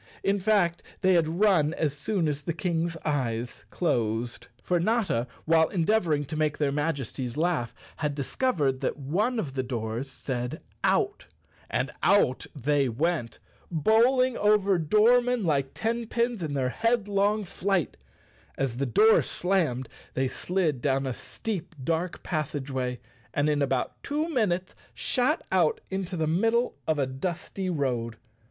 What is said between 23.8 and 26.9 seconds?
two minutes shot out into the middle